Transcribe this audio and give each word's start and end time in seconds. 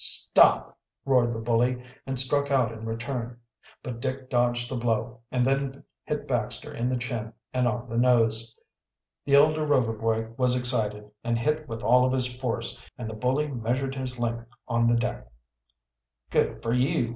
"Stop!" 0.03 0.79
roared 1.05 1.31
the 1.31 1.39
bully, 1.39 1.83
and 2.07 2.17
struck 2.17 2.49
out 2.49 2.71
in 2.71 2.85
return. 2.87 3.37
But 3.83 3.99
Dick 3.99 4.31
dodged 4.31 4.67
the 4.71 4.75
blow, 4.75 5.19
and 5.31 5.45
then 5.45 5.83
hit 6.05 6.27
Baxter 6.27 6.73
in 6.73 6.89
the 6.89 6.97
chin 6.97 7.33
and 7.53 7.67
on 7.67 7.87
the 7.87 7.99
nose. 7.99 8.55
The 9.25 9.35
elder 9.35 9.63
Rover 9.63 9.93
boy 9.93 10.29
was 10.37 10.55
excited, 10.55 11.11
and 11.23 11.37
hit 11.37 11.67
with 11.69 11.83
all 11.83 12.03
of 12.03 12.13
his 12.13 12.35
force, 12.35 12.83
and 12.97 13.07
the 13.07 13.13
bully 13.13 13.47
measured 13.49 13.93
his 13.93 14.17
length 14.17 14.45
on 14.67 14.87
the 14.87 14.95
deck. 14.97 15.31
"Good 16.31 16.63
fer 16.63 16.73
you!" 16.73 17.09